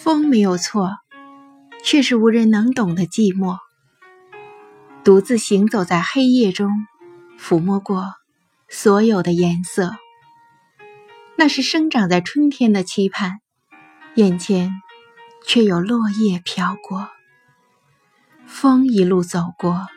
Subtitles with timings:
[0.00, 0.92] 风没有错，
[1.82, 3.58] 却是无人能懂的寂寞。
[5.02, 6.70] 独自行走在黑夜中，
[7.36, 8.14] 抚摸过
[8.68, 9.96] 所有的颜色。
[11.36, 13.40] 那是生长在春天的期盼，
[14.14, 14.70] 眼前
[15.44, 17.08] 却有落叶飘过。
[18.46, 19.88] 风一路走过，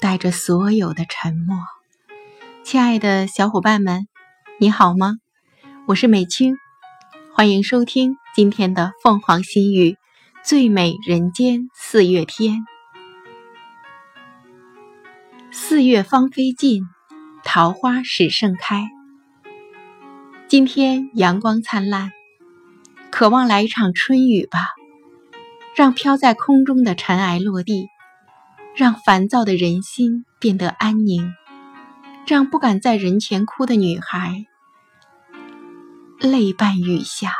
[0.00, 1.56] 带着所有的沉默。
[2.62, 4.06] 亲爱的小伙伴们，
[4.60, 5.14] 你好吗？
[5.86, 6.58] 我是美青，
[7.36, 9.90] 欢迎收听今天的《凤凰心语》
[10.44, 12.64] 最美人间四月天。
[15.50, 16.84] 四月芳菲尽，
[17.42, 18.88] 桃花始盛开。
[20.46, 22.12] 今天阳光灿烂，
[23.10, 24.60] 渴望来一场春雨吧，
[25.74, 27.88] 让飘在空中的尘埃落地，
[28.76, 31.34] 让烦躁的人心变得安宁，
[32.28, 34.46] 让不敢在人前哭的女孩
[36.24, 37.34] 泪伴雨下。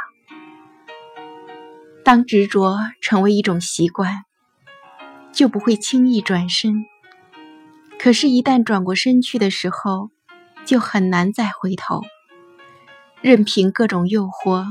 [2.04, 4.24] 当执着成为一种习惯，
[5.32, 6.84] 就不会轻易转身。
[7.98, 10.10] 可是，一旦转过身去的时候，
[10.66, 12.02] 就很难再回头。
[13.22, 14.66] 任凭各种诱惑、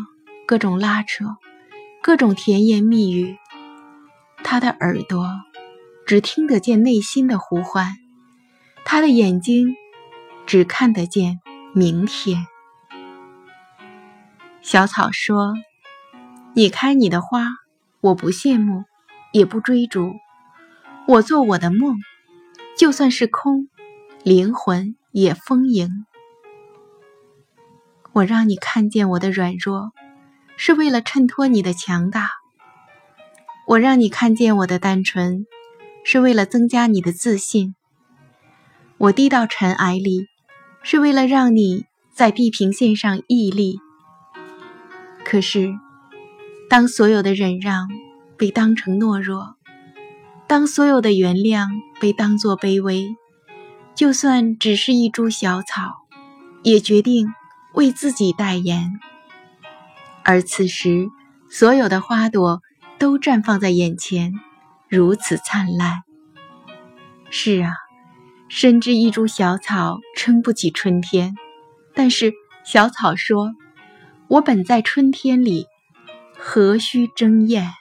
[0.46, 1.26] 各种拉扯、
[2.04, 3.38] 各种甜言蜜语，
[4.44, 5.28] 他的耳朵
[6.06, 7.96] 只听得见内心的呼唤，
[8.86, 9.76] 他的眼睛
[10.46, 11.40] 只看得见
[11.74, 12.46] 明天。
[14.64, 15.56] 小草说
[16.56, 17.50] ：“你开你的花，
[18.00, 18.86] 我不羡慕，
[19.34, 20.14] 也不追逐。
[21.06, 21.98] 我做我的梦，
[22.78, 23.68] 就算是空，
[24.24, 26.06] 灵魂也丰盈。”
[28.14, 29.92] 我让你看见我的软弱，
[30.56, 32.22] 是为了衬托你的强大；
[33.68, 35.46] 我让你看见我的单纯，
[36.06, 37.76] 是为了增加你的自信。
[38.98, 40.28] 我低到尘埃里，
[40.84, 43.82] 是为了让你在地平线上屹立。
[45.26, 45.74] 可是，
[46.70, 47.88] 当所有的忍让
[48.38, 49.56] 被当成懦弱，
[50.48, 51.68] 当所有的原谅
[52.00, 53.16] 被当作卑微，
[53.96, 56.06] 就算只是一株小草，
[56.64, 57.34] 也决定。
[57.74, 59.00] 为自己代言，
[60.24, 61.10] 而此时
[61.50, 62.62] 所有的花朵
[63.00, 64.32] 都绽放在眼前，
[64.88, 66.04] 如此灿烂。
[67.32, 67.74] 是啊，
[68.48, 71.34] 深知一株小草撑不起春天，
[71.96, 72.32] 但是
[72.64, 73.56] 小草说
[74.34, 75.68] ：“我本在春天里，
[76.36, 77.72] 何须争艳？”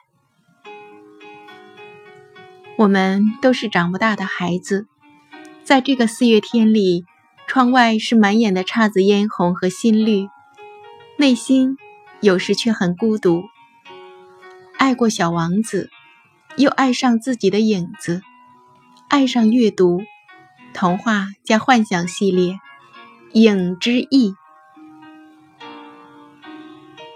[2.77, 4.87] 我们都是长不大的孩子，
[5.65, 7.07] 在这个四月天里。
[7.49, 10.29] 窗外是满眼的姹紫嫣红和新绿，
[11.19, 11.77] 内心
[12.21, 13.45] 有时却很孤独。
[14.79, 15.91] 爱过小王子，
[16.57, 18.23] 又爱上自己的影子，
[19.09, 20.03] 爱上阅读
[20.73, 22.55] 童话加幻想系列
[23.33, 24.31] 《影之翼》。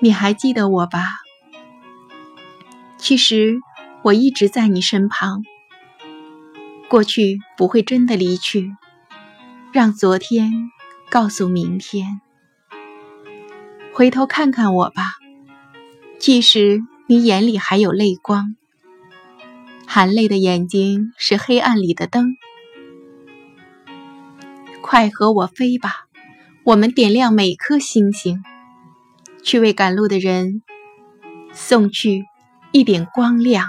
[0.00, 1.00] 你还记得我吧？
[2.98, 3.58] 其实
[4.02, 5.42] 我一直在你身旁。
[6.88, 8.76] 过去不会真的离去。
[9.72, 10.50] 让昨天
[11.10, 12.20] 告诉明天，
[13.92, 15.12] 回头看看我吧。
[16.18, 18.56] 即使你眼里还有泪光，
[19.86, 22.36] 含泪的眼睛是黑暗里的灯。
[24.80, 26.06] 快和我飞吧，
[26.64, 28.42] 我们点亮每颗星星，
[29.46, 30.62] 去为赶路的人
[31.52, 32.24] 送去
[32.72, 33.68] 一点光亮。